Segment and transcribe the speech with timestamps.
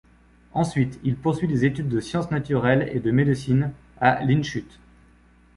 [0.53, 4.79] Ensuite il poursuit des études de sciences naturelles et de médecine à Landshut.